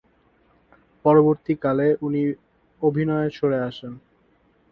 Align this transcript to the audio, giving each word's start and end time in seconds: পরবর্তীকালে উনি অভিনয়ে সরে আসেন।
পরবর্তীকালে 1.05 1.87
উনি 2.01 2.21
অভিনয়ে 2.81 3.29
সরে 3.37 3.59
আসেন। 3.69 3.93